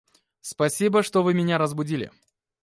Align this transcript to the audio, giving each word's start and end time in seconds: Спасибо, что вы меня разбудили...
Спасибо, 0.41 1.03
что 1.03 1.21
вы 1.21 1.35
меня 1.35 1.59
разбудили... 1.59 2.09